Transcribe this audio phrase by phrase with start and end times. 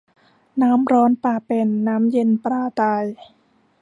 [0.61, 3.03] น้ำร้อนปลาเป็น น้ำเย็นปลาตาย